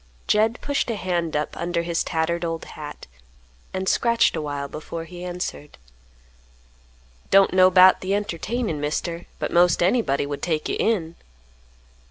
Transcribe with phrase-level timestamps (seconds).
[0.27, 3.05] Jed pushed a hand up under his tattered old hat,
[3.71, 5.77] and scratched awhile before he answered,
[7.29, 11.17] "Don't know 'bout th' entertainin', Mister, but 'most anybody would take you in."